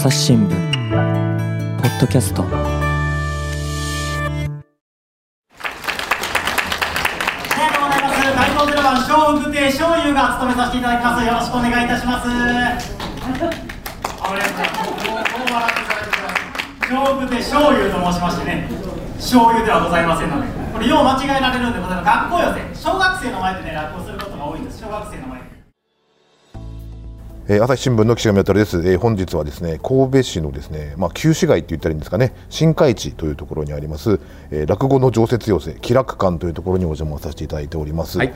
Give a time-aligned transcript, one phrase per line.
[0.00, 0.50] 朝日新聞。
[1.76, 2.42] ポッドキャスト。
[2.42, 2.46] あ
[10.02, 11.26] りが務めさせていただきます。
[11.26, 12.26] よろしくお願いいたします。
[12.26, 13.60] あれ、もう笑
[14.40, 16.88] っていただいてください。
[16.88, 18.70] 小福亭醤油と申しましてね、
[19.16, 22.06] 醤油ではございませんので、これよう間違えられるんでございます。
[22.06, 24.10] 学校寄せ、小学生の前でね、落語す。
[24.10, 24.80] ることが多いんです。
[24.80, 25.39] 小学生の前で。
[27.52, 34.20] えー朝日新聞の岸上渉です、えー本日はですね神戸市のですね、まあ、旧市街って言ったらいいんですかね新海地というところにあります、
[34.52, 38.28] えー落語の常設寄せ気楽館というところにお邪魔させていただいております、はい。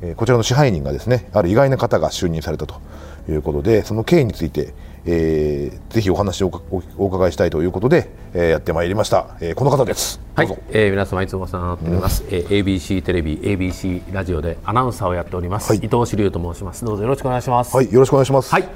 [0.00, 2.80] えーこちらの支配人がですねある意外な方が就任されたと
[3.28, 4.72] いうことでその経緯について、
[5.06, 10.20] えーぜひお話をおお伺いしたいということで、えーやってまいりました、えーこの方です。
[10.34, 10.58] はい。
[10.70, 15.78] えー、皆様いつもお世話になっております、えー ABC テレビ ABC ラジオでアナウンサーをやっております、はい。
[15.78, 16.84] 伊藤志龍と申します。
[16.84, 17.76] どうぞよろしくお願いします。
[17.76, 18.52] はい、よろしくお願いします。
[18.52, 18.68] はい。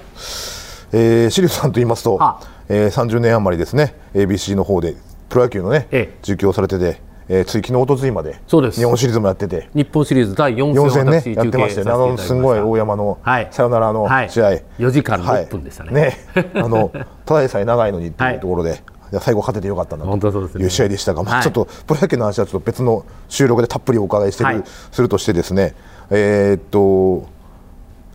[0.92, 4.96] えー、シリウスさんと言いますと、はえー、30年余りですね、ABC の方で
[5.28, 6.18] プロ野球のね、ええ。
[6.22, 8.80] 実況をされてて、えー、つい昨日一昨日までそうです。
[8.80, 11.92] 日本シリーズもやってて、日本シリーズ第4戦4を戦ね私やってましたよね。
[11.92, 13.48] あのすごい大山のはい。
[13.50, 14.30] サヨナラのはい。
[14.30, 15.92] 試合、4時間6分でしたね。
[15.92, 16.16] ね、
[16.54, 16.90] あの
[17.26, 18.82] ただでさえ長いのにっていうところで。
[19.10, 21.42] いや最後勝ててよかったなという試合でしたが、まあ、はい。
[21.42, 24.62] ちょっとプロ野球の話はちょっと別の収録でたっぷりお伺いしてる、はい。
[24.92, 25.74] するとしてですね、
[26.10, 27.26] えーっと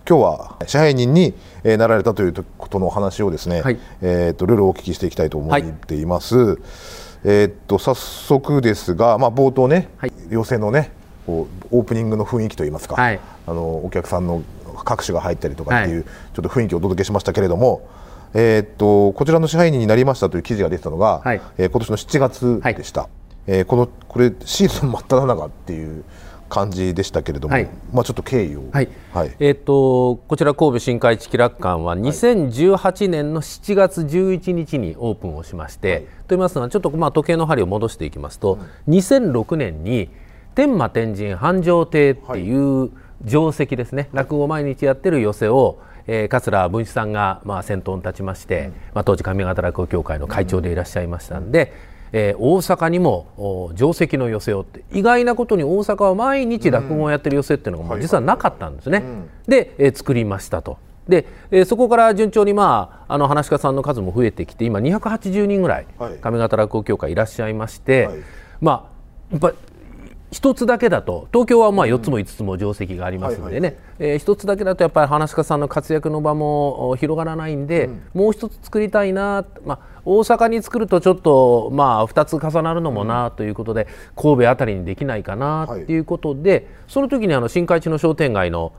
[0.07, 1.33] 今日は支配人に
[1.63, 3.79] えーなられたということのお話をですね、はい。
[4.03, 6.59] えーっといろいろお聞きしていきたいと思っています。
[7.23, 10.13] えーっと早速ですが、まあ冒頭ね、はい。
[10.29, 10.91] 寄席のね
[11.25, 13.19] こうオープニングの雰囲気といいますか、はい。
[13.47, 14.43] あのお客さんの
[14.83, 16.09] 各種が入ったりとかっていう、ちょ
[16.41, 17.87] っと雰囲気をお届けしましたけれども。
[18.35, 21.41] えーっとこちらの支配人になりましたという記事が出てたのが、はい。
[21.57, 23.07] えー今年の7月でした、
[23.45, 26.03] えーこのこれシーズン真っ只中っていう
[26.53, 27.69] 感じでしたけれども、はい。
[27.91, 28.63] まあちょっと経緯を。
[28.71, 29.31] はい、はい。
[29.39, 40.09] えー、とこちら神戸新海地気楽館は2018年の7月11日にオープンをしまして、と言いますのはちょっとまあ時計の針を戻していきますと、2006年に
[40.53, 42.91] 天満天神繁盛亭っていう
[43.25, 51.73] 定石ですね、落語を毎日やってる寄席を、えー、桂文枝さんがまあ先頭に立ちまして、まあ、当時上方落語協会の会長でいらっしゃいましたんで、
[52.13, 59.03] えー大阪にもお定石の寄席をって意外なことに大阪は毎日落語をやってる寄席っていうのが実はなかったんですね。
[59.47, 60.77] で、えー作りましたと。
[61.07, 65.87] で、えーそこから順調に、まあ、あの話し家さんの数も増えてきて今280人ぐらい
[66.21, 68.17] 上方落語協会いらっしゃいまして、はい
[68.61, 68.93] まあ
[69.31, 69.53] やっぱ
[70.33, 88.73] 一つだけだと東京はまあ4つも5つも定石がありますんでね、えー一つだけだとやっぱり話し家さんの活躍の場もお広がらないんで、もう一つ作りたいな、まあ、大阪に作るとちょっとまあ2つ重なるのもなということで、神戸あたりにできないかなっていうことで、その時にあの新海地の商店街の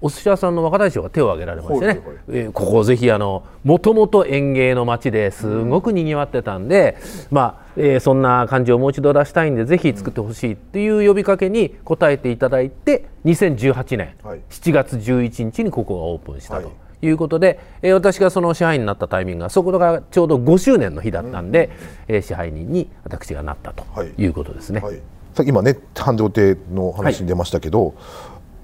[0.00, 6.96] お寿司屋さんの若大将が手を挙げられましてね、はいはいえーここぜひあのもともと園芸の町ですごくにぎわってたんで、
[7.30, 14.40] まあえーそんな感じをもう一度出したいんでぜひ作ってほしいっていう呼びかけに応えていただいて2018年はい。
[14.50, 16.66] 7月11日にここがオープンしたと。
[16.66, 16.72] は
[17.02, 17.06] い。
[17.06, 21.70] いうことで、えー私がその支配人になったタイミングがそこがちょうど5周年の日だったんで、
[22.08, 24.12] えー支配人に私がなったとはい。
[24.16, 24.80] いうことですね。
[24.80, 25.00] はい、
[25.34, 27.94] さっき今ね繁盛亭の話に出ましたけど、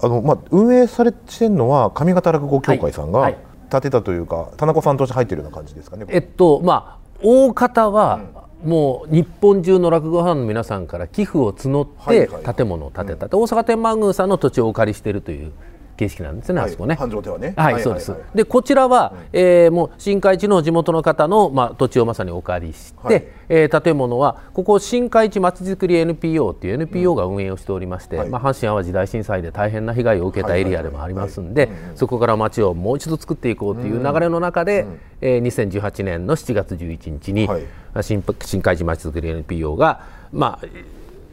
[0.05, 6.05] あのまあ、運営されてるのは上方落語協会さんがはいはい建てたというか、田中さんとして入ってるような感じですかね。
[6.09, 8.19] えっとまあ大方は、
[8.63, 15.51] もう日本中の落語ファンの皆さんから寄付を募ってはいはい建物を建てた、で大阪天満宮さんの土地をお借りしているという
[15.97, 16.69] 形式なんですね、はい。
[16.69, 16.95] あそこね。
[16.95, 17.53] 繁盛亭はね。
[17.55, 18.11] はい、そうです。
[18.11, 18.37] はい。
[18.37, 23.27] で、こちらは、えーもう新海地の地元の方の、まあ、土地をまさにお借りして、はい。
[23.49, 28.29] えー建物はここ新海地まちづくり NPO っていう NPO が運営をしておりまして、はい。
[28.29, 34.85] まあ、阪神・淡路大震災で大変な被害を受けたエリアでもありますんで、そこから町をもう一度作っていこうという流れの中で、
[35.21, 37.63] えー2018年の7月11日に、はい。
[38.01, 40.01] 新新海地まちづくり NPO が、
[40.33, 40.65] まあ、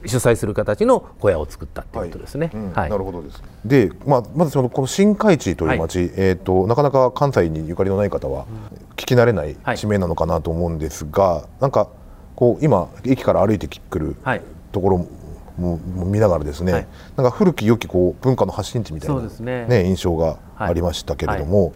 [0.06, 2.50] 主催する形の小屋を作ったっていうことですね。
[2.74, 3.42] なるほどです。
[3.64, 8.46] で、まあ、まずそのこの新海地という町、えっ、となかなか関西にゆかりのない方は
[8.96, 9.78] 聞き慣れないはい。
[9.78, 11.88] 地名なのかなと思うんですが、なんか
[12.36, 14.42] こう今駅から歩いてくるはい。
[14.72, 15.06] ところ
[15.58, 16.86] もも見ながらですね、はい。
[17.16, 19.66] なんか古き良きこう文化の発信地みたいなそうですね。
[19.84, 21.74] 印象がありましたけれども、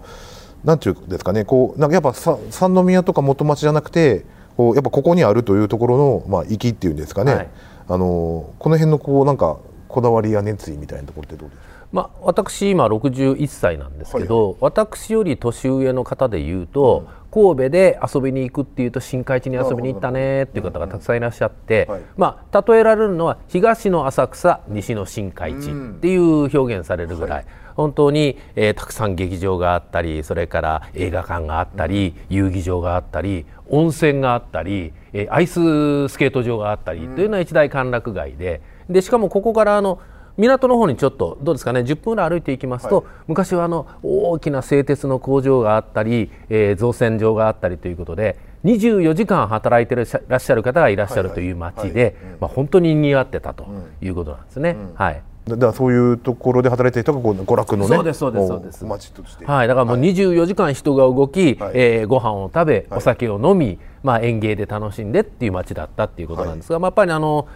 [0.64, 4.24] なんていうんですかね、こうなんかやっぱさ三宮とか元町じゃなくて、
[4.56, 7.50] こうやっぱここにあるというところのまあ粋っていうんですかね。
[7.88, 11.75] あのこの辺のこうなんかこだわりや熱意みたいなところってどうですか？
[11.92, 22.00] まあ、私今61歳なんですけど、私より年上の方でいうと、神戸で遊びに行くっていうと新海地に遊びに行ったねっていう方がたくさんいらっしゃって、はい。
[22.16, 26.22] まあ、例えられるのは東の浅草西の新海地っていう
[26.58, 38.60] 表現されるぐらい、本当に、えーたくさん劇場があったりそれから映画館があったり、遊技場があったり温泉があったり、えーアイススケート場があったりというのは一大歓楽街で。
[38.88, 39.98] でしかもここからあの
[40.36, 43.04] 港の方にちょっとどうですかね10分ぐらい歩いていきますと、はい。
[43.28, 50.02] 昔はあの大きな製鉄の工場があったり、えー造船場があったりということで24時間働いてら
[50.36, 52.02] っしゃる方がいらっしゃるという町で、はい。
[52.02, 53.66] はいまあ、本当に賑わってたと
[54.02, 54.76] いうことなんですね。
[54.94, 55.22] はい。
[55.46, 58.84] だだからそういうところで働いていたこう娯楽のねそうですそうですそうです。
[58.84, 59.46] も町として。
[59.46, 61.72] はい、だからもう24時間人が動き、はい。
[61.74, 62.98] えーご飯を食べ、はい。
[62.98, 67.46] お酒を飲み、まあ、園芸で楽しんでっていう街だったっていうことなんですが、まあ、やっぱりあの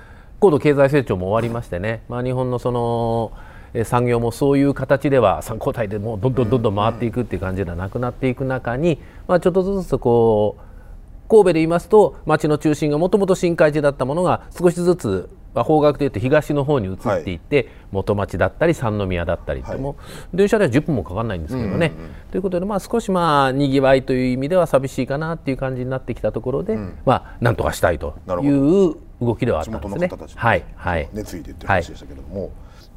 [0.40, 3.32] 高度経済成長も終わりましてね、まあ、日本のその
[3.72, 8.98] えー産業もそういう形では3交代でもうどんどんどんどん回っていくっていう感じではなくなっていく中に、
[9.28, 19.80] まあ、ちょっとずつこう神戸で言いますと町の中心がもともと新海地だったものが少しずつ、まあ、方角でいうと東の方に移っていって、元町だったり三宮だったりって、はい。
[19.80, 19.94] も
[20.34, 21.92] う電車では10分もかかんないんですけどね。
[22.32, 28.48] ということで、まあ、少しまあにぎわいという意味では寂しいかなっていう感じになってきたところで、まあなんとかしたいとい
[28.90, 30.08] う動きではあっ地たんですね。
[30.08, 30.34] 元の方たち。
[30.34, 31.08] のはいはい。
[31.12, 32.50] 熱意でっていう話でしたけれども、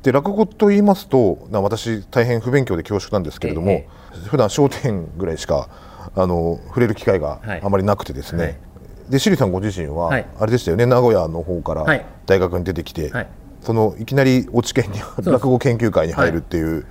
[0.03, 3.87] で落語と言いますとな私大変不勉強で恐縮なんですけれども、え
[4.27, 5.69] 普段笑点ぐらいしか
[6.15, 7.61] あの触れる機会がはい。
[7.63, 8.55] あまりなくてですね、はい。
[9.09, 10.25] でシリさんご自身は、はい。
[10.39, 12.05] あれでしたよね名古屋の方からはい。
[12.25, 13.27] 大学に出てきて、はい。
[13.61, 16.85] そのいきなり落研に落語研究会に入るっていう、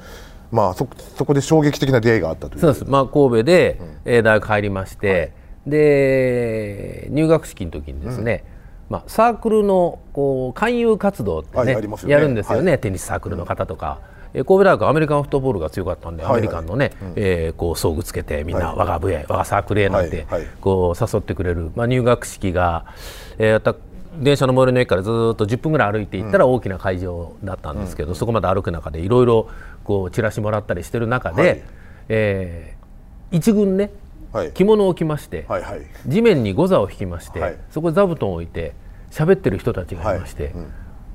[0.50, 2.61] まあそそこで衝撃的な出会いがあったという。
[2.61, 5.32] そうです、まあ、神戸で、えー大学入りまして、
[5.67, 8.44] で入学式の時にですね、
[8.93, 11.97] まあ、サークルのこう勧誘活動ってね,、はいね。
[12.06, 13.99] やるんですよね、はテニスサークルの方とか。
[14.35, 16.41] えー神戸大学はアメリカンフットボールが強かったんで、はいはい。
[16.41, 18.77] アメリカンのね、えーこう装具つけてみんなはい。
[18.79, 20.49] 我が部へ、我がサークルへなんて、はいはい。
[20.61, 22.85] こう誘ってくれる、まあ、入学式が、
[23.39, 23.75] えーた
[24.19, 29.49] 電車の最寄りの駅からずーっと10分ぐらい歩いていったら大きな会場だったんですけど、そこまで歩く中でいろいろ
[29.85, 31.62] こうチラシもらったりしてる中で、はい。
[32.09, 32.83] えー
[33.37, 33.91] 一軍ね
[34.33, 34.53] はい。
[34.53, 35.81] 着物を着まして、はいはい。
[36.06, 37.56] 地面にゴザを引きまして、はい。
[37.71, 38.75] そこに座布団を置いて
[39.12, 40.53] 喋ってる人たちがいまして、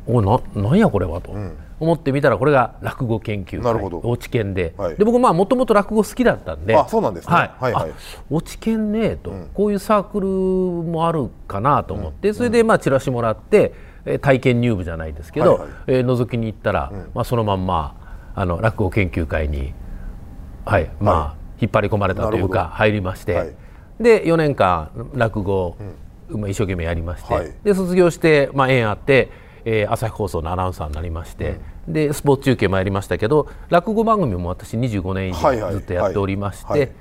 [0.05, 1.33] おななんやこれはと。
[1.79, 3.61] 思ってみたらこれが落語研究会。
[3.61, 4.01] なるほど。
[4.03, 4.95] 落ち研で,、はい。
[4.95, 6.75] で僕まあもともと落語好きだったんで。
[6.75, 7.35] あそうなんですね。
[7.35, 7.51] はい。
[7.59, 7.91] はいはい。
[7.91, 7.93] あ
[8.31, 13.73] 落ち研ねと、こういうサークルもあるかなと思って、それでまあチラシもらって、
[14.05, 17.95] えー体験入部じゃないですけど、はえー覗きに行ったら、まあ、そのまんま
[18.33, 19.73] あの落語研究会に、
[20.65, 23.53] はいまあ引っ張り込まれたというか入りまして、はい。
[23.99, 27.51] で4年間落語を、まあ一生懸命やりまして、はい。
[27.63, 29.29] で卒業して、まあ、縁あって、
[29.65, 36.79] えー朝日放送のアナウンサーになりまして、でスポーツ中継もやりましたけど落語番組も私25年以上ずっとやっておりまして、はい。
[36.79, 36.91] はい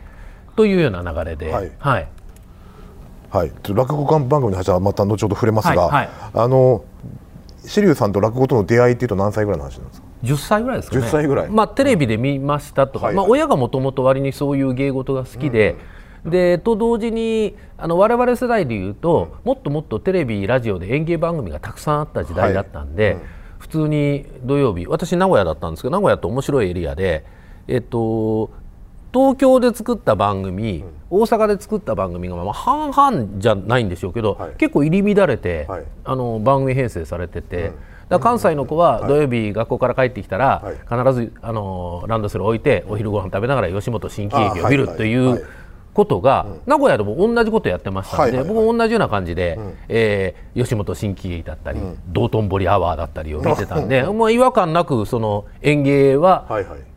[0.57, 1.71] というような流れで、はい。
[1.79, 3.53] はい。
[3.69, 6.83] 落語番組の話はまた後ほど触れますが、あの
[7.67, 11.03] 志龍さんと落語との出会いっていうと何歳ぐらいの話なんですか？10歳ぐらいですかね。
[11.03, 11.51] 10歳ぐらい。
[11.51, 15.77] まあ、テレビで見ましたとか、はいまあ、親がもともと割にそういう芸事が好きで、
[16.27, 23.17] でと同時にあの我々世代でいうと、もっともっとテレビラジオで演芸番組がたくさんあった時代だったんで、
[23.59, 27.25] 普通に土曜日私名古屋だったんですけど名古屋って面白いエリアで
[27.69, 28.51] えっと
[29.17, 34.51] 東京で作った番組、大阪で作った番組がまあ半々じゃないんでしょうけど、はい。
[34.59, 35.85] 結構入り乱れて、はい。
[36.05, 37.77] あの番組編成されてて、だか
[38.11, 40.75] ら関西の子は土曜日学校から帰ってきたら、はい。
[40.75, 45.47] 必ずあのランドセル置いてお昼ご飯食べながら吉本新喜劇を見るといはいはいう
[45.97, 56.45] ことが、名古屋でも同じことやってましたんで、僕も同じような感じで、えー吉本新喜劇だったり、道頓堀アワーだったりを 見てたんで、まあ、違和感なくその演芸は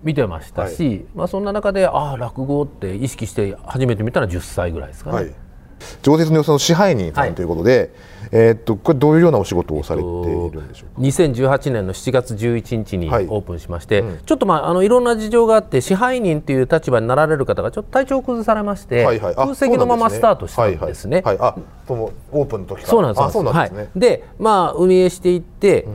[0.03, 5.33] 見てましたし、まあ、そんな中でああ落語って意識して初めて見たのは10歳ぐらいですかね。
[5.79, 7.31] はい常設のその支配人さはい。
[7.31, 7.91] んということで、
[8.31, 13.25] えーっとこれどういうようなお仕事をされているんでしょうか？2018年の7月11日にオはい。
[13.25, 19.33] ープンしまして、ちょっとまああのいろんな事情があって支配人という立場になられる方がちょっと体調を崩されまして、はいはい。
[19.35, 21.21] あ空席のままスタートしたんですね。
[21.25, 21.59] はいはいはい。
[21.59, 22.87] あそのオープンの時から？
[22.87, 23.43] そうなんです。
[23.43, 25.87] ね、はい、でまあ運営していって、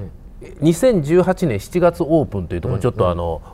[0.61, 3.41] 2018年7月オープンというところにちょっとあの、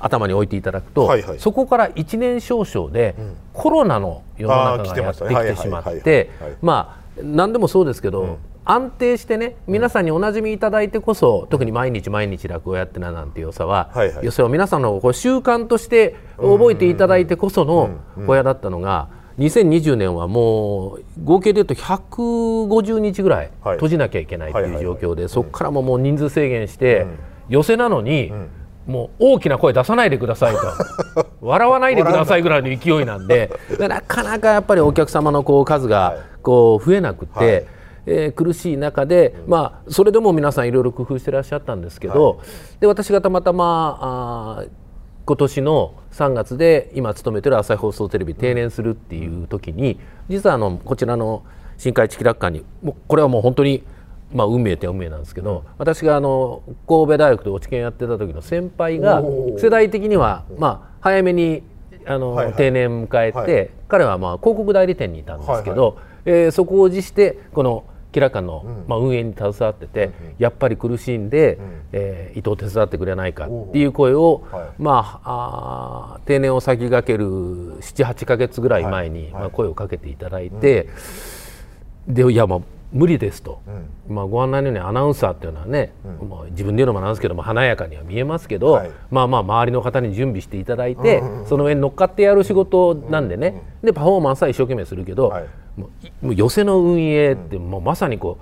[0.00, 1.38] 頭に置いていただくと、はいはい。
[1.38, 3.14] そこから1年少々で、
[3.52, 5.34] コロナの世の中がやって来てましたね。
[5.34, 6.30] きてしまって
[6.62, 14.24] まあ何でもそうですけど、安定してね皆さんにおなじみいただいてこそ、特に毎日毎日落語やってななんて良さは、はいはい。
[14.24, 17.90] 良さは皆さんのこう習慣として覚えていただいてこその
[18.26, 23.76] 小屋だったのが、2020年はもう合計でいうと150日ぐらいはい。
[23.76, 27.06] 閉じなきゃいけないという状況で、そこからももう人数制限して、
[27.48, 28.32] 寄せなのに、
[28.86, 31.26] もう大きな声出さないでくださいと。
[31.40, 33.50] 笑わないでくださいぐらいの勢いなんで。
[33.78, 37.64] なかなかやっぱりお客様のこう数がこう増えなくて、はい、
[38.06, 44.64] えー、苦しい中で、まあ、それでも皆さんいろいろ工夫してらっしゃったんですけど、はい、で私がたまたまあ
[45.26, 49.98] 今年の3月で今勤めてる朝日放送テレビ定年するっていう時に
[50.28, 51.44] 実はあのこちらの
[51.78, 53.84] 新海地気楽館にもうこれはもう本当に
[54.34, 59.22] まあ、運命って運命なんですけど、私があの神戸大学で落ち研やってた時の先輩が
[59.56, 61.62] 世代的にはまあ早めに
[62.04, 77.26] あの、はいはい、定年迎えて、はい、彼はまあ広告代理店にいたんですけど、はいはい、えー、そこを辞してこのキラカの、まあ、運営に携わってて、うん、やっぱり苦しんで、うん、えー、伊藤手伝ってくれないかっていう声を、はい、まああ定年を先駆ける
[77.80, 80.88] 78か月ぐらい前に、はい、まあ、声をかけていただいて、
[82.08, 82.60] うん、でいやまあ
[82.94, 83.60] 無理ですと、
[84.08, 95.44] うん、まあ、ご案内のようにアナウンサーっていうのはね、うん、まあ、自分で言うのもなんですけども華やかには見えますけど、はい、まあまあ周りの方に準備していただいて、うん、その上に乗っかってやる仕事なんでね、でパフォーマンスは一生懸命するけど、はい、
[95.76, 95.90] も
[96.22, 98.38] う寄せの運営ってもうまさにこ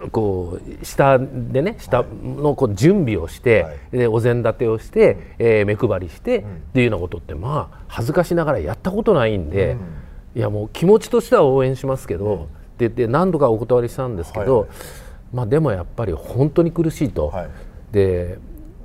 [0.00, 9.76] うこう下でね下のこう準備をして、はい、でお膳立てをして、うん、えー、目配りして、っていうようなことってまあ恥ずかしながらやったことないんで、
[10.36, 12.48] いやもう気持ちとしては応援しますけど。
[12.86, 14.68] って言って何度かお断りしたんですけど、はい、
[15.32, 17.28] まあ、でもやっぱり本当に苦しいと。
[17.28, 17.48] はい、
[17.92, 18.38] で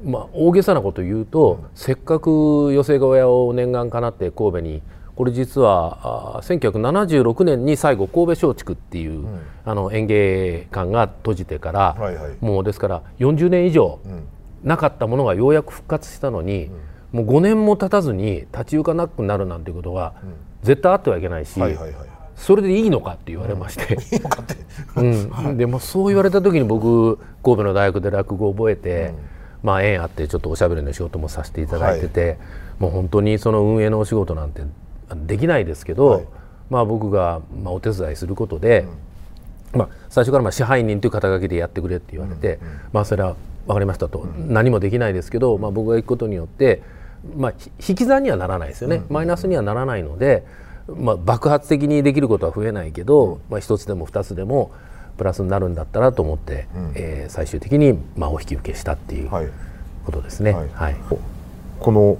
[0.03, 4.81] まあ、大げさなこと言うと、うん、せっかく寄席小屋を念願かなって神戸に
[5.15, 13.99] これ実はあ1976年に最後神戸松竹っていう、うん、あの演芸館が閉じてから、はいはい、もうですから40年以上
[14.61, 16.69] なかったものがようやく復活したのに、
[17.13, 20.15] うん、もう5年も経たずに立ち行かなくなるなんていうことは
[20.63, 22.12] 絶対あってはいけないし、はいはいはい
[22.43, 23.97] それでいいのかって言われまして、
[24.97, 25.01] う
[25.53, 29.13] ん、でもそう言われた時に僕神戸の大学で落語を覚えて、
[29.61, 32.37] うん、まあ縁あってちょっとおしゃべりの仕事もさせていただいてて、はい、
[32.79, 34.61] もう本当にその運営のお仕事なんて
[35.15, 36.23] できないですけど、はい、
[36.69, 38.87] まあ僕がまあお手伝いすることで、
[39.71, 42.59] うん、まあ最初からまあ支配人という肩書きでやってくれって言われて、
[42.91, 46.81] まあそれは分かりましたと、何もできないですけど、まあ僕が行くことによって
[47.37, 47.53] まあ
[47.87, 50.43] 引き算にはならないですよね、マイナスにはならないので。
[50.87, 54.71] まあ、爆発的にできることは増えないけど、まあ、1つでも2つでも
[55.17, 59.29] プラスになるんだったらと思って、うん、えー、最終的にまあお引き受けしたっていう
[60.05, 60.51] ことですね。
[60.51, 60.95] はい、はい、
[61.79, 62.17] この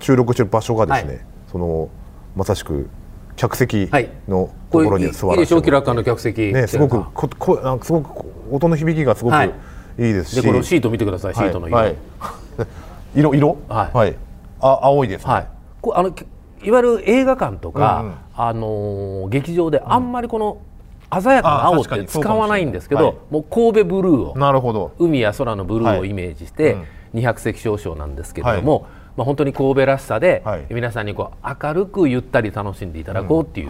[0.00, 1.90] 収録してる場所がですね、はい、その
[2.36, 2.88] まさしく
[3.36, 3.90] 客席
[4.28, 9.50] のところに座らせて、はい、楽観の客席ねすごくここなんかすごく音の響きがすごくい。
[9.98, 11.96] いですし、でこのシート見てくださいシートの色、はい、
[13.14, 13.58] 色色？
[13.68, 14.16] はい、はい、
[14.60, 15.46] あ青いです、ね、はい。
[15.82, 16.14] こあの
[16.62, 20.60] いわゆる映画館とか、うんうん、あの劇場であんまりこの
[21.20, 24.92] 鮮やかな青って使わないんですけど、はい、もう神戸ブルーをなるほど。
[24.98, 26.80] 海や空のブルーをイメージして、は
[27.14, 28.82] い、200席少々なんですけれども、はい、
[29.16, 33.68] まあ、本当に神戸らしさで、皆さんにこう明るくゆったり楽しんでいただこうっていう、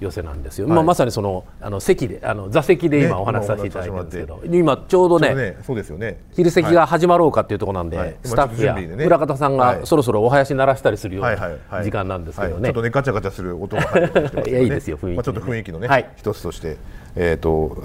[0.00, 6.18] 寄せなんですよ、はい、まあ、まさにそのあの席であの座席で今お話しさせていただいてるんですけど、ね、今ちょうどね、ね、そうですよね。
[6.32, 8.74] 昼席が始まろうかっていうところなんで、はい、スタッフや
[9.06, 16.76] 裏方さんがそろそろお囃子鳴らしたりするような時間なんですけどね、ちょっとねガチャガチャする音が入ってますけど、ね、 いやいいですよ雰囲気、ね、まあ、ちょっと雰囲気のね、一つとして、
[17.14, 17.76] えーと、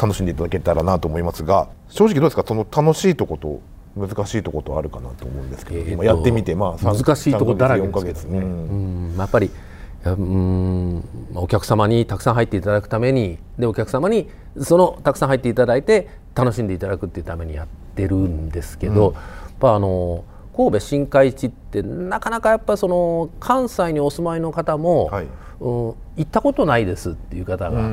[0.00, 2.44] 楽しんでいただけたらなと思いますが正直どうですか？
[2.46, 3.60] その楽しいとこと
[3.96, 9.50] 難しいとことあるかなと思うんですけど、えー、今やってみてまあ難しいとこだらけですね、うん、やっぱり
[10.04, 11.04] うん
[11.34, 14.28] お客様にたくさん入っていただくためにでお客様に
[14.60, 19.22] そのたくさん入っていただいて楽しんでいただくっていうためにやってるんですけど、うん、やっ
[19.60, 20.24] ぱあの
[20.56, 25.30] 神戸新海地ってなかなかやっぱその関西にお住まいの方も、はい、うん、
[25.60, 27.88] 行ったことないですっていう方が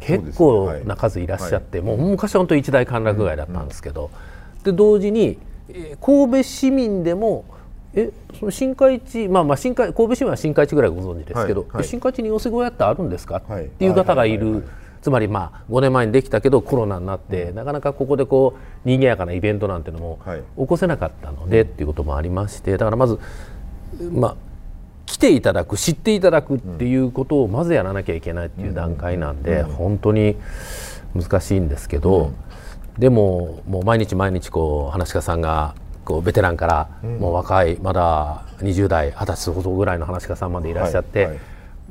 [0.00, 4.10] 結構な数いらっしゃって、はい、もう昔は本当一大歓楽街だったんですけど、
[4.64, 5.38] で同時に
[6.00, 7.44] 神戸市民でも
[7.94, 14.66] えその新海地、まあ、まあ新海神戸市民は新海地ぐらいご存知ですけど、はいはい、新海地に寄せ小屋ってあるんですか、はい、っていう方がいる、
[15.02, 20.20] つまりまあ5年前にできたけどコロナになって、うん、なかなかここでこう賑やかなイベントなんてのも
[20.56, 23.18] 起こせなかったので、っていうこともありましてだからまず、
[24.10, 24.36] まあ、
[25.04, 30.36] 来ていただく知っていただくっていうことをまずやらなきゃいけないっていう段階なんで、本当に
[31.14, 32.32] 難しいんですけど、
[32.98, 41.40] でももう毎日毎日こう話し家さんがこうベテランから、もう若いまだ20代二十歳ほどぐらいの話し家さんまでいらっしゃって、はいはい、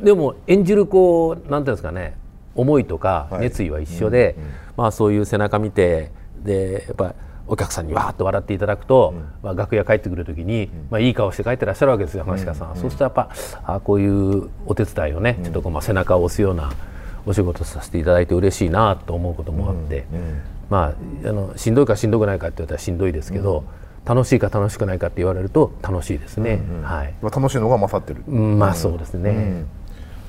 [0.03, 2.17] でも演じるこうなんていうんですかね
[2.55, 4.35] 思いとか熱意は一緒で、
[4.75, 6.11] まあ、そういう背中見て
[6.43, 7.15] でやっぱ
[7.47, 9.13] お客さんにわーっと笑っていただくと、
[9.43, 13.29] まあ、楽屋帰ってくる時に、まあ、いい顔して帰ってらっしゃるわけですよ話し家さん、そうするとやっぱ
[13.63, 16.71] あこういうお手伝いをね、ちょっとこうまあ背中を押すような
[17.25, 20.05] お仕事させていただいて嬉しいなと思うこともあって、
[20.69, 23.65] まああのしんどいかしんどくないかって言ったらしんどいですけど、
[24.03, 27.13] 楽しいか楽しくないかって言われると楽しいですね、はい。
[27.21, 28.59] まあ楽しいのが勝ってる、うん。
[28.59, 29.65] まあそうですね、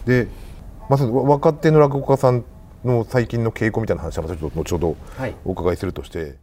[0.04, 0.28] で
[0.90, 2.44] まず若手の落語家さん
[2.84, 5.34] の最近の傾向みたいな話はまたちょっと後ほどはい。
[5.44, 6.36] お伺いするとして、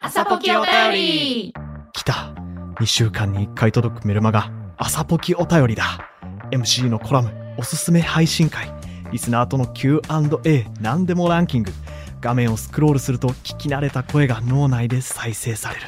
[0.00, 1.54] 朝ポキお便り。
[1.92, 2.34] 来た。
[2.80, 5.84] 2週間に1回届くメルマガ朝ポキお便りだ。
[6.52, 8.72] MC のコラムおすすめ配信会。
[9.10, 11.72] リスナーとの Q&A 何でもランキング。
[12.20, 15.82] 画面をスクロールすると聞き慣れた声が脳内で再生される。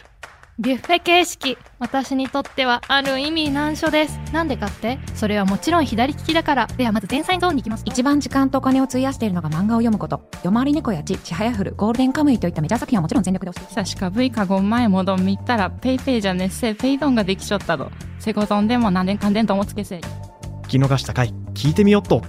[0.59, 4.19] ビュッフェ形式私にとってはある意味難所です。
[4.33, 4.99] なんでかって？
[5.15, 6.67] それはもちろん左利きだから。
[6.67, 7.85] ではまず前菜ゾーンに行きます。
[7.87, 10.29] 一番時間とお金を費やしているのが漫画を読むこと。
[10.43, 13.65] 夜回り猫やちちはやふるゴールデンカムイといったメジャー作品はもちろん全力で押し。
[13.65, 20.01] て久しか V か5前もどん見たらペイペイじゃねっせペイドンができちょったどセコドンでも何年かんでんともつけせ
[20.65, 22.23] 聞き逃した回聞いてみよっと。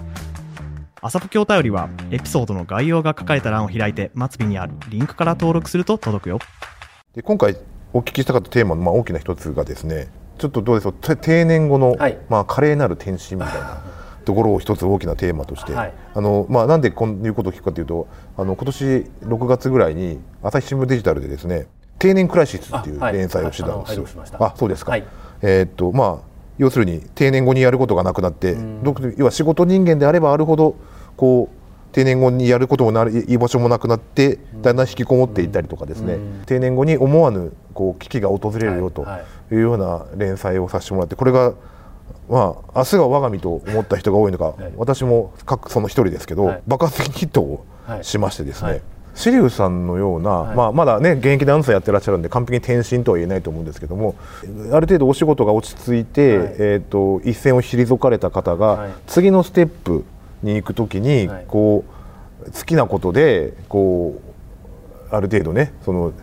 [1.01, 6.39] 朝ポキお便りはエピソードの概要が書かれた欄を開いて末尾にあるリンクから登録すると届くよ。
[7.15, 7.57] で今回
[7.93, 12.17] お聞きしたかったテーマのまあ大きな一つがですねちょっとどうでしょうて定年後の、はい。
[12.29, 13.81] まあ、華麗なる転身みたいな
[14.25, 15.93] ところを一つ大きなテーマとして、はい。
[16.13, 18.83] あのまあ、なんでこういうことを聞くかというとあの今年
[19.23, 21.67] 6月ぐらいに朝日新聞デジタルでですね
[21.99, 24.03] 定年クライシスっていう連載をしてたんですよ。
[24.03, 25.03] はいあそうですか、はい。
[25.41, 26.30] えーっとまあ
[26.61, 28.53] 要するに定年後にやることがなくなって
[28.83, 30.75] ど要は仕事人間であればあるほど
[31.17, 39.17] こう定年後にやることもなる居場所もなくなってだんだん引きこもっていったりとかですね、定年後に思わぬこう危機が訪れるよとは
[39.51, 39.57] いい。
[39.57, 41.53] うような連載をさせてもらってこれが
[42.29, 46.61] まあ明日が我が身と思った人が多いのか、私も各その一人ですけど、はい。
[46.67, 48.03] 爆発的ヒットをはい。
[48.03, 48.81] しましてですね、はい
[49.13, 50.55] シリウスさんのような、い。
[50.55, 53.61] まあ、まだね現役でアナウンサーやってらっしゃるんで完璧に転身とは言えないと思う。
[53.61, 54.15] んですけども
[54.71, 56.47] ある程度お仕事が落ち着いて、はい。
[56.57, 58.91] えー、と一線を退かれた方が、はい。
[59.07, 60.05] 次のステップ
[60.43, 61.45] に行くときに、はい。
[61.47, 64.19] こう好きなことでこ
[65.11, 66.13] うある程度ねその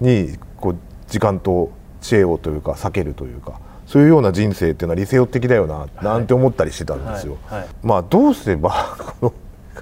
[0.00, 0.76] にこう
[1.08, 1.70] 時間と
[2.00, 7.36] 知恵をというか避けるというかそういうような人生っていうのは理性的だよな、なんて思ったりしてたんですよ。
[7.82, 9.32] まあどうすれば こ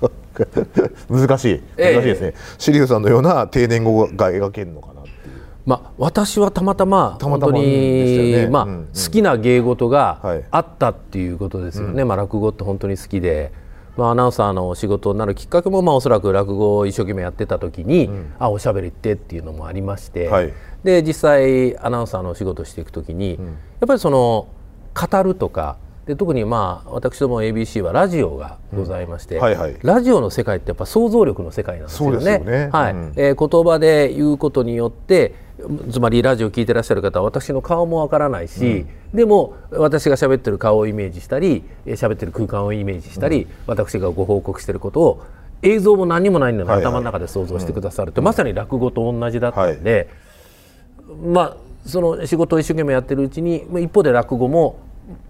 [0.00, 0.11] の
[1.11, 1.62] 難しい。
[1.76, 1.94] ええ。
[1.94, 5.00] 難しいですね、シリウさんのような定年後が描けるのかな
[5.66, 10.38] まあ、私はたまたまたまたま本当に、まあ好きな芸事はい。
[10.40, 13.53] があったっていうことですよね、まあ、落語って本当に好きで、
[13.96, 20.53] まあ、アナウンサーの仕事になるきっかけも、まあ、おそらく落語を一生懸命やってた時に、あおしゃべりってっていうのもありまして、はい。
[20.83, 23.37] で実際アナウンサーのお仕事をしていく時に、や
[23.85, 24.48] っぱりその
[24.94, 25.76] 語るとか
[26.11, 29.77] で特にまあ私ども ABC はラジオがございまして、はいはい。
[29.83, 32.33] ラジオの世界ってやっぱ想像力の世界なんですよね。
[32.33, 32.68] よね。
[32.73, 32.92] はい。
[32.92, 33.12] うん。
[33.14, 35.37] えー言葉で言うことによって
[35.92, 45.23] つまりラジオを聞いてらっしゃる方は私の顔もわからないし、でも私が喋ってる顔をイメージしたりえー喋ってる空間をイメージしたり、私がご報告してることを
[45.62, 46.87] 映像も何もないのにはいはい。
[46.87, 50.09] 頭の中で想像してくださるって、まさに落語と同じだったんで、
[51.25, 54.81] まあその仕事を一生懸命やってるうちにまあ一方で落語も、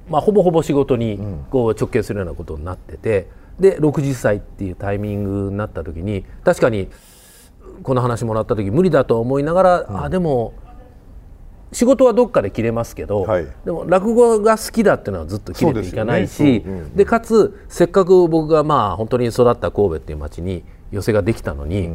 [0.09, 1.19] まあ、ほぼほぼ仕事に
[1.51, 6.88] こう直結するようなことになっててで60歳っていうタイミングになった時に確かに
[7.83, 10.55] この話もらった時無理だと思いながら、あでも
[11.73, 13.47] 仕事はどっかで切れますけど、はい。
[13.64, 16.62] でも落語が好きだっていうのはずっと切れていかないしでね。
[16.64, 16.97] そううん。
[16.97, 21.90] でかつせっかく僕がまあ本当に育った神戸っていう町に寄せができたのに、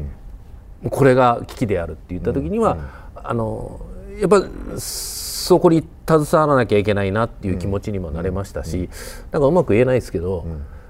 [0.89, 2.77] これが危機であるって言った時には、
[3.15, 3.81] あの
[4.19, 4.43] やっぱ
[4.77, 8.89] そこに携わらなきゃいけないなっていう気持ちにもなれましたし、
[9.31, 10.45] なんかうまく言えないですけど、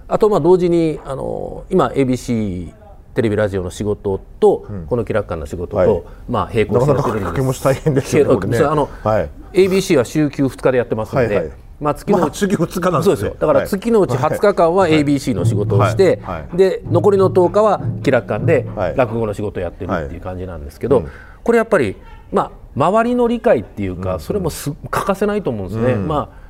[0.08, 2.74] あとまあ同時にあの今 ABC
[3.16, 6.04] テレビラジオの仕事と、この気楽館の仕事と、はい。
[6.30, 9.30] まあ並行なかなかしてやってるんです掛け持ち大変ですよねあの、はい。
[9.54, 13.36] ABC は週休2日でやってますので、まあ月のうちまあ月2日なんですよ。
[13.40, 16.22] だから月のうち20日間は ABC の仕事をして、
[16.54, 18.98] で残りの10日は気楽館ではい。
[18.98, 21.08] 落語の仕事をやってるっていう感じなんですけど、
[21.44, 21.96] これやっぱり
[22.32, 26.46] まあ周りの理解っていうか、それもす欠かせないと思うんですね、まあ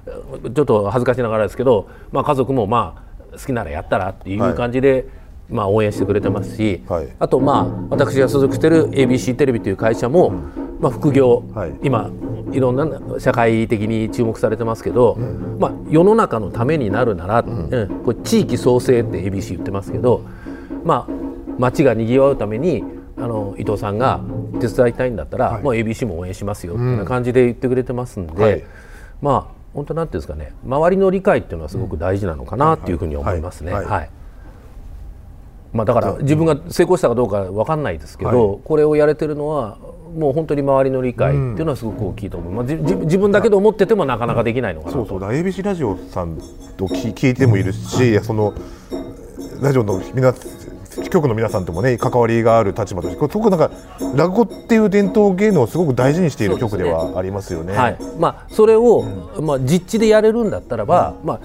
[0.53, 5.07] ちょっと恥ずかしながらですけど、まあ、家族もまあ好きならやったらっていう感じで、
[5.49, 7.07] まあ、応援してくれてますし、はい。
[7.19, 10.31] あとまあ私が所属してる ABC テレビという会社も、
[10.79, 11.73] まあ、副業、はい。
[11.83, 12.09] 今
[12.51, 15.17] いろんな社会的に注目されてますけど、
[15.59, 18.01] まあ、世の中のためになるなら、うん。
[18.03, 20.21] これ地域創生って ABC 言ってますけど、
[20.83, 21.13] まあ、
[21.57, 22.83] 街がにぎわうために
[23.17, 24.21] あの伊藤さんが
[24.59, 28.63] 手伝いたいんだったら、もう ABC も応援しますよっていうような感じで言ってくれてますんで、はい。
[29.21, 33.73] まあ本当なんていうんですかね周りの理解っていうのはすごく大事なのかなっていうふうに思いますね。
[33.73, 33.83] はい。
[33.83, 33.91] はい。
[33.91, 34.09] はい。
[35.73, 39.77] まあ、だから自分が成功したかどうかわかんないですけど、これをやれてるのは
[40.15, 45.19] もう本当に周りの理解っていうのはすごく大きいと思う、まあ、じ自自分だけで思っててもなかなかできないのかなと、そうそう。
[45.19, 46.37] だ ABC ラジオさん
[46.77, 48.53] と聞聞いてもいるし、その
[49.61, 50.33] ラジオの皆
[51.09, 53.71] 局の皆さんともね関わりがある立場としてこれすごくなんか
[54.15, 57.75] 落語っていう伝統芸能をすごく大事にしている局ではありますよね。
[57.75, 57.97] はい。
[58.19, 59.03] まあ、それを、
[59.41, 61.39] まあ、実地でやれるんだったらば、まあ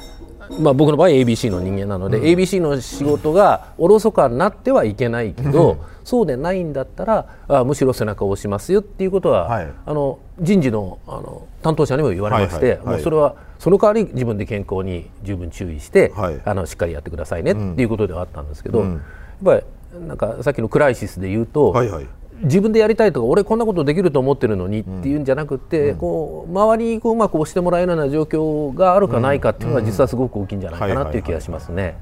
[0.59, 9.73] まあ、僕の場合 ABC の人間なので、ABC の仕事がおろそかになってはいけないけど、そうでないんだったらあむしろ背中を押しますよっていうことは、はい。
[9.87, 12.87] あの人事のあの担当者にも言われまして、はいはいはい。
[12.87, 16.41] もうそれはその代わり自分で健康に十分注意して、はい。
[16.45, 19.03] あのしっかりやってくださいねっていうことではあったんですけど、うん
[19.45, 19.65] やっぱ
[20.01, 22.07] りなんかさっきのクライシスで言うと、はいはい。
[22.43, 31.97] 自分でやりたいとか俺こんなことできると思ってるのにっていうんじゃなくて、こう周りにこううまく押してもらえるような状況があるかないかっていうのが実はすごく大きいんじゃないかなっていう気がしますね。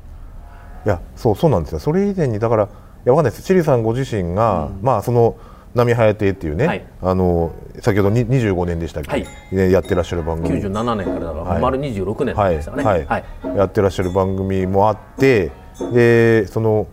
[0.86, 1.78] いやそうそうなんですよ。
[1.80, 2.68] それ以前にだからい
[3.04, 3.42] やわかんないです。
[3.42, 5.36] チリさんご自身が、まあその
[5.74, 6.86] 波早亭っていうね、はい。
[7.02, 9.26] あの先ほどに25年でしたっけ、はい。
[9.50, 10.62] ねやってらっしゃる番組。
[10.62, 11.60] 97年からだから、はい。
[11.60, 12.84] 丸26年はいでしたかね。
[12.84, 13.04] はい。
[13.06, 13.24] はい。
[13.56, 15.50] やってらっしゃる番組もあって
[15.92, 16.86] でその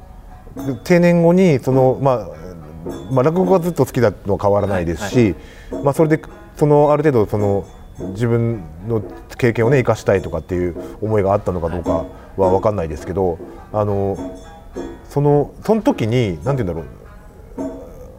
[0.84, 2.30] 定年後にその、まあ
[3.12, 5.36] まあ、落語がずっと好きだのは変わらないですし、
[5.84, 6.22] まあ、それで
[6.56, 7.65] そのある程度その
[8.12, 9.02] 自分の
[9.38, 12.06] 経験をね生かしたいとかっていう思いがあったのかどうか
[12.38, 13.39] は分かんないですけど
[13.72, 14.18] あの
[15.10, 16.86] そのその時に何て言うんだろう。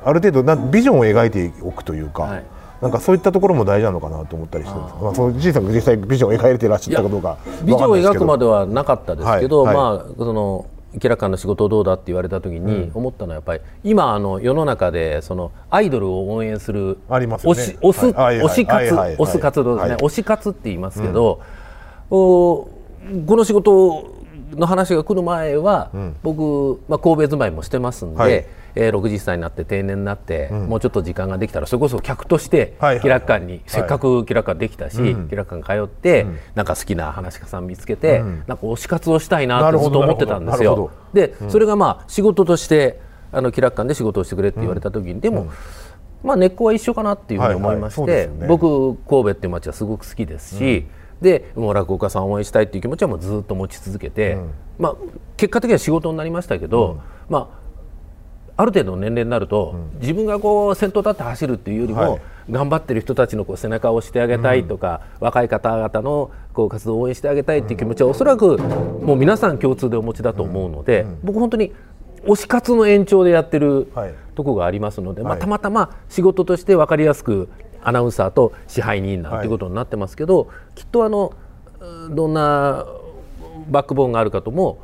[0.06, 2.44] ある程度なビジョンを描いておくというか、はい。
[2.80, 5.02] なんかそういったところも大事なのかなと思ったりしてるんです。
[5.02, 9.84] まあ、そのじいさんが実際ビジョンを描いてらっしゃったかどうかビジョンを描くまでではなかったですけど、はいはい。
[9.84, 10.66] まあその
[11.00, 19.92] キラカンの仕事どうだって言われた時に思ったのはやっぱり今あの世の中でそのアイドルを応援する推し推し活動ですね。
[19.92, 20.02] はい。
[20.02, 21.40] 推し活って言いますけど、
[22.10, 22.68] お
[23.26, 24.14] この仕事
[24.52, 25.90] の話が来る前は、
[26.22, 28.46] 僕、まあ、神戸住まいもしてますんで、はい
[28.76, 34.96] えー60歳になって定年になって、もうちょっと時間ができたらそれこそ客として気楽館に、せっかく気楽館できたし、
[35.28, 40.90] 気楽館通って、なんか好きな話家さん見つけて、なんか推し活をしたいなってずっと思ってたんですよ。
[41.12, 43.00] で、それがまあ仕事として
[43.32, 45.48] あの気楽館で仕事をしてくれって言われた時に、でも、
[46.22, 48.46] まあ根っこは一緒かなっていうふうに思いまして、はいはいね。
[48.46, 50.86] 僕神戸っていう街はすごく好きですし、
[51.20, 54.36] でもう落語家さんを応援したいっていう気持ちはもうずっと持ち続けて、
[54.78, 54.94] まあ
[55.36, 57.65] 結果的には仕事になりましたけど、まあ
[58.56, 62.20] ある程度の年齢になると、自分がこう先頭立って走るっていうよりも、はい。
[62.48, 71.72] 頑張ってる人たちのこう背中を押してあげたいとか、若い方々のこう活動を応援してあげたいっていう気持ちはおそらくもう皆さん共通でお持ちだと思うので、僕本当に
[72.24, 74.14] 推し活の延長でやってるはい。
[74.36, 77.48] とこがありますので、まあ、はいたまたま仕事として分かりやすく
[77.82, 81.32] アナウンサーと支配人なんていうことになってますけど、きっとあの
[81.80, 82.86] うんどんな
[83.70, 84.78] バックボーンがあるかとも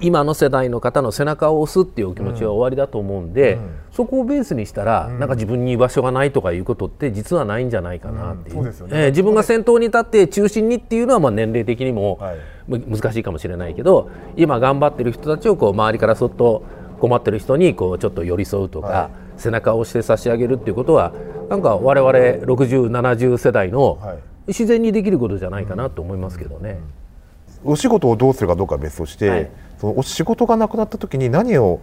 [0.00, 3.58] 今の世代の方の背中を押すっていうお気持ちは終わりだと思うんで、
[3.92, 8.70] そこをベースにしたら、なんか自分に居場所がないとかいうことって実はないんじゃないかなっていう,、うんね。
[8.90, 12.20] えー自分が先頭に立って中心にっていうのはまあ年齢的にも
[12.68, 16.64] 難しいかもしれないけど今頑張ってる人たちをこう周りからそっと
[17.00, 21.12] 困ってる人にこうちょっと寄り添うとか、は背中を押して差し上げるっていうことは
[21.48, 22.12] なんか我々
[22.46, 24.18] 6070世代のはい。
[24.48, 26.78] 自然にできることじゃないかなと思いますけどね。
[27.64, 29.50] お仕事をどうするかどうかは別として、はい。
[29.78, 31.80] そのお仕事がなくなった時に何を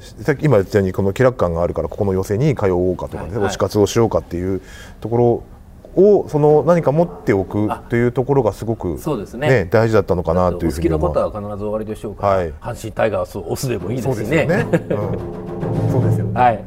[0.00, 3.38] さっき今言ったようにこの気楽感があるからここの寄せに通おうかとか、ねはい。
[3.38, 3.48] はい。
[3.48, 4.62] 推し活をしようかっていう
[5.00, 9.66] ところをその何か持っておくというところがすごく、そうですね。
[9.70, 11.08] 大事だったのかなというふうに思う。
[11.08, 12.52] ことは必ず終わりでしょうから、はい。
[12.60, 14.46] 阪神タイガースを押すでもいいですしね。
[15.90, 16.32] そうですよね。
[16.38, 16.64] はい、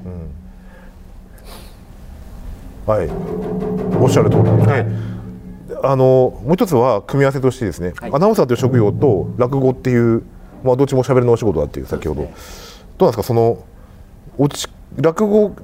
[2.86, 3.10] はい、
[4.02, 5.11] おっしゃる通りで、ね
[5.84, 8.12] あのもう一つは組み合わせとしてですね、はい。
[8.14, 10.24] アナウンサーという職業と落語っていう、
[10.64, 13.24] まあ、どっちも喋りのお仕事だっていう先ほど、どうなんですか？
[13.24, 13.64] その
[14.38, 14.68] おち
[14.98, 15.56] 落語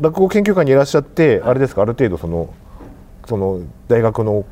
[0.00, 1.82] 落語研究会にいらっしゃって、あれですか？
[1.82, 2.52] ある程度その
[3.26, 4.44] その大学の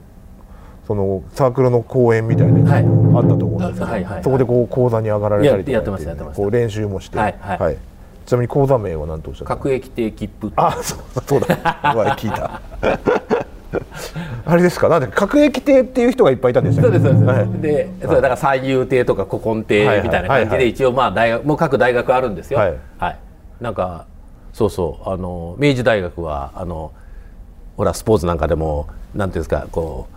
[0.87, 2.85] そのサークルの講演みたいなのがはい。
[2.85, 7.79] あったと思うんですけど、はいそこでこう講座に上がられたりとかやってましたやってましたこう練習もして、はいはい。
[8.27, 11.55] ちなみに講座名は何とおっしゃった各駅定切符あそうそうだ。
[11.57, 12.61] はい聞いた
[14.47, 14.89] あれですか？
[14.89, 17.49] なんで各駅亭っていう人がいっぱいいたんでしたっけそうですそうです、はい。
[17.61, 20.49] でそれだから三遊亭とか古今亭みたいな感じはいはいはい。
[20.49, 22.59] はいで一応まあ大学もう各大学あるんですよ。
[22.59, 23.19] はい。
[23.61, 24.07] なんか
[24.53, 25.11] そうそう。
[25.11, 26.93] あの明治大学はあの
[27.77, 30.15] ほらスポーツなんかでもなんていうんですかこう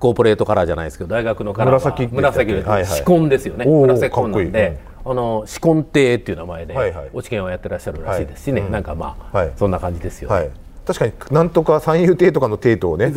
[0.00, 2.82] コーポレートカラーじゃないですけど大学のカラーは紫紫です、はいはい。
[2.84, 3.64] 紫紺ですよね。
[3.66, 7.10] 紫紺なんであの紫紺亭っていう名前で、はいはい。
[7.12, 8.66] 落研をやってらっしゃるらしいですしね、はい。
[8.66, 8.72] うん。
[8.72, 9.50] なんかまあ、はい。
[9.56, 10.50] そんな感じですよ、はい
[10.92, 13.12] 確かになんとか三遊亭とかの亭とね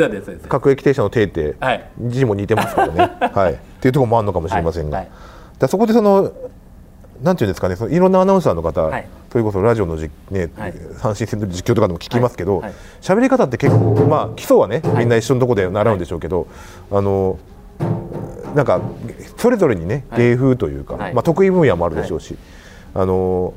[0.48, 1.90] 各駅停車の亭ってはい。
[2.02, 3.00] 字も似てますからね、
[3.34, 5.08] はい、っていうところもあるのかもしれませんが、はい。
[5.08, 5.14] はい。
[5.58, 6.32] だそこでその
[7.24, 9.08] なんていうんですかねそのいろんなアナウンサーの方はい。
[9.32, 10.74] それこそラジオのじ、ねはい。
[11.00, 12.62] 阪神戦の実況とかでも聞きますけど
[13.02, 16.46] 喋、り方って結構まあ基礎はねみんな一緒のところで習うんでしょうけど、
[16.92, 17.40] あの
[18.54, 18.82] なんか
[19.38, 20.20] それぞれにねはい。
[20.20, 21.14] 芸風というか、はい。
[21.16, 22.36] まあ、得意分野もあるでしょうし、
[22.94, 23.56] あの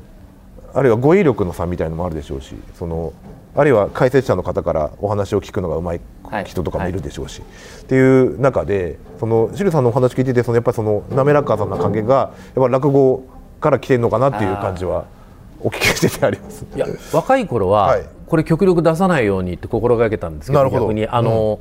[0.77, 3.15] あるいは語彙力の差みたいのもあるでしょうしその
[3.57, 7.41] あるいは解説者の方からお話を聞くのがうまいはい人とかもいるでしょうし、
[7.83, 13.25] っていう中でそのシルさんのお話聞いててそのやっぱりその滑らかさな関係がやっぱ落語
[13.61, 15.07] から来てるのかなっていう感じは
[15.61, 16.67] お聞きしててあります。
[16.75, 18.05] いや若い頃は、はい。
[18.27, 20.83] これ極力出さないようにって心がけたんですけどなるほど。
[20.83, 21.61] 逆にあの、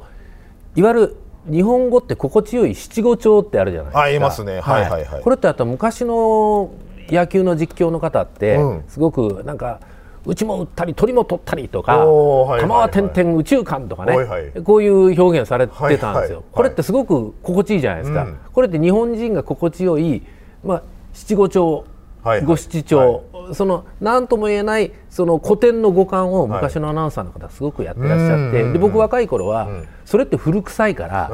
[0.76, 0.82] い。
[0.82, 1.16] わゆる
[1.50, 4.02] 日本語って心地よい七五調ってあるじゃないですか。
[4.02, 4.60] あ言いますね。
[4.60, 5.22] はいはいはい。
[5.22, 6.72] これってあと昔の
[7.08, 8.84] 野球の実況の方って、うん。
[8.88, 9.95] すごくなんかう
[10.34, 12.62] ちも打ったり鳥も取ったりとかはいはいはい。
[12.62, 14.64] 玉は点々宇宙観とかね、はいはい。
[14.64, 16.22] こういう表現されてたんですよ、はい。
[16.22, 18.38] はいはいこれってすごく心地いいじゃないですか、うん。
[18.52, 20.24] これって日本人が心地よい、
[20.64, 20.84] まあ、
[21.14, 21.86] 七五調
[22.24, 22.46] はいはい。
[22.46, 28.74] 五七調、その何とも言えないその古典の語感を昔のアナウンサーの方すごくやってらっしゃって、うん。
[28.74, 29.88] で僕若い頃は、ん。
[30.06, 31.32] それって古臭いから、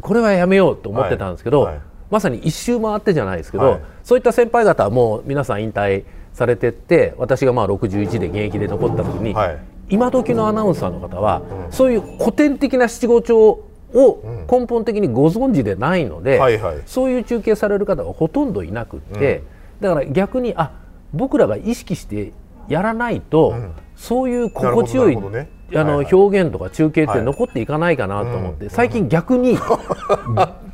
[0.00, 1.74] これはやめようと思ってたんですけど、はい。
[1.74, 1.82] はい。
[2.10, 3.80] まさに一周回ってじゃないですけど、はい。
[4.04, 9.58] そういった先輩方はもう皆さん引退されてって私がまあ61で現役で残った時に、はい。
[9.90, 16.82] 今時のアナウンサーの方は、そういう古典的な七五調を根本的にご存知でないので、はいはい。
[16.86, 19.42] そういう中継される方がほとんどいなくって、
[19.80, 20.72] だから逆にあ
[21.12, 22.32] 僕らが意識して
[22.68, 23.54] やらないと、
[23.96, 25.50] そういう心地よい、ね。
[25.72, 26.14] あのはいはい。
[26.14, 29.56] 表現とか中継って残っていかないかなと思って、最近逆に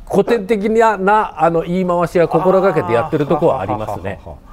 [0.09, 4.19] 古典的ななあの言い回しは心がけてやってるところはありますね。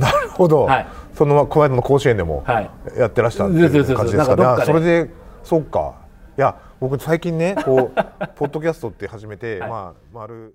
[0.00, 0.86] なるほど、 はい。
[1.14, 2.70] そのままこの間の甲子園でもはい。
[2.96, 4.42] やってらっしゃるっていう感じですかね。
[4.42, 5.10] かそれで
[5.42, 5.94] そうか。
[6.38, 8.00] いや僕最近ねこう
[8.36, 9.70] ポッドキャストって始めて、はい。
[9.70, 10.54] まあ丸。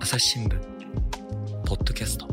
[0.00, 0.58] 朝日新聞。
[1.66, 2.26] ポッドキャスト。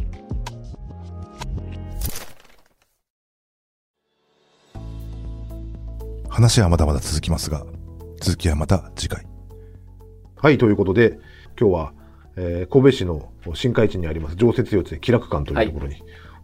[6.29, 7.65] 話はまだまだ続きますが
[8.21, 9.25] 続きはまた次回。
[10.37, 11.19] はいということで
[11.59, 11.93] 今日は、
[12.41, 15.95] えー神戸市の新海地にあります常設幼稚園気楽館というところに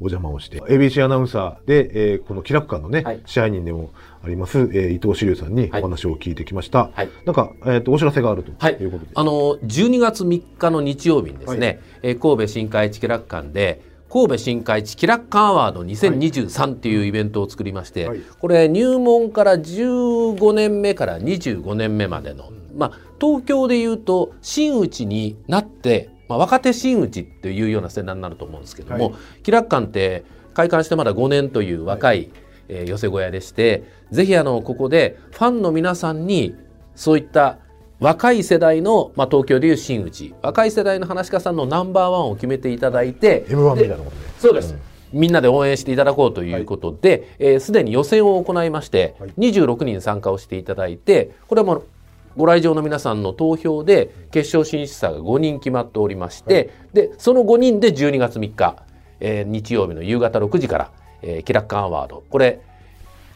[0.01, 3.21] お邪魔をして、ABC アナウンサーで、えーこの気楽館のね、はい。
[3.25, 3.91] 支配人でも
[4.23, 5.81] あります、えー伊藤志龍さんにはい。
[5.81, 7.09] お話を聞いてきました、はい。
[7.25, 8.73] なんか、えー、とお知らせがあるとはい。
[8.73, 11.79] いうことで、あの12月3日の日曜日にですね、はい。
[12.03, 18.21] えー神戸新海地気楽館で神戸新海地気楽館アワード2023っていうイベントを作りまして、はい。
[18.39, 29.13] これ入門から15年目から25年目までの、まあ、東京でいうと真打ちになって、まあ、若手真打ちっていうような世代になると思うんですけども、はい。
[29.43, 32.29] 気楽館って開館してまだ5年という若い、
[32.67, 36.55] えー寄せ小屋でしてぜひあのここでファンの皆さんに
[36.95, 37.59] そういった
[37.99, 44.75] 若い世代の、まあ、東京でいう真打ち若い世代の話し家さんのナンバーワンを決めていただいて M1 みたいでなことでそうです、
[45.13, 45.31] みん。
[45.31, 51.83] なで応援していただこうということで、えーすでに予選を行いまして、はい26人参加をしていただいてこれはもう
[52.35, 58.83] ご来場の皆さんの投票で決勝進出者が5人決まっておりまして、でその5人で12月3日、
[59.19, 62.23] えー日曜日の夕方6時から、えー、キラッカンアワード。
[62.29, 62.61] これ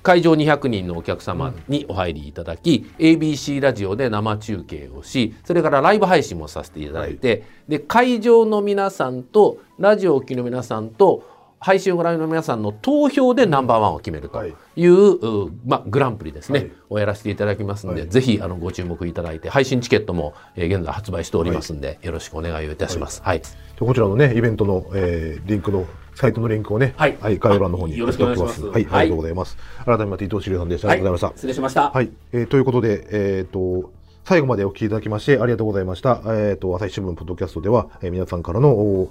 [0.01, 11.23] 会場200人のお客様にお入りいただき、ABC ラジオで生中継をしそれからライブ配信もさせていただいて、で会場の皆さんとラジオをお聞きの皆さんと
[11.59, 14.43] 配信をご覧の皆さんの投票でナンバーワンを決めると
[14.75, 16.71] いう,う、まあ、グランプリですね、はい。
[16.89, 18.09] をやらせていただきますので、はい。
[18.09, 23.21] ぜひあのご注目いただいて配信チケットも、えー現在発売しておりますので、よろしくお願いをいたします。
[23.23, 23.41] はい。
[23.79, 27.17] こちらのねイベントの、えーリンクのサイトのリンクをね、はい。
[27.21, 28.65] 概要欄の方によろしくお願いします。
[28.65, 29.01] はい、はい。
[29.01, 29.57] ありがとうございます。
[29.85, 30.89] 改めまして伊藤志龍さんでした。
[30.89, 31.37] ありがとうございました。
[31.37, 31.89] 失礼しました。
[31.91, 33.91] はい、えーということで、えっ、と、
[34.23, 36.21] 最後までお聞きいただきましてありがとうございました。
[36.27, 39.09] えっ、と、朝日新聞ポッドキャストでは、えー皆さんからの、お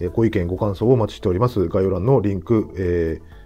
[0.00, 1.68] えご意見、ご感想をお待ちしております。
[1.68, 3.36] 概要欄のリンク、えー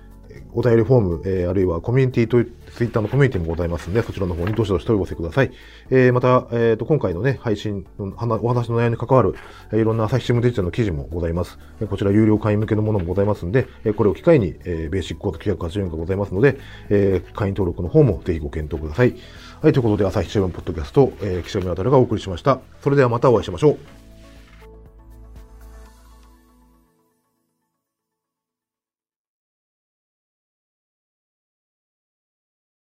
[0.52, 5.50] お便りフォーム、えーあるいはコミュニティと、ツイッターのコミュニティもございますので、そちらの方にどしどし問い合わせください。
[5.90, 9.34] えーまた、えーと、今回のね、配信の、お話の内容に関わる、
[9.72, 11.58] えーいろんな朝日新聞デジタルの記事もございます。
[11.80, 16.58] えーこちら有料会員向けのものもございますので、えーこれを機会に、えーベーシックコード980円がございますので、
[16.88, 19.14] えー会員登録の方もぜひご検討ください。
[19.62, 22.60] はい、ということで、朝日新聞ポッドキャスト、えー、岸上渡がお送りしました。
[22.82, 23.99] それではまたお会いしましょう。